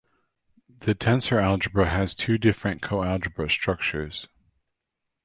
The 0.79 0.95
tensor 0.95 1.39
algebra 1.39 1.85
has 1.87 2.15
two 2.15 2.39
different 2.39 2.81
coalgebra 2.81 3.51
structures. 3.51 4.27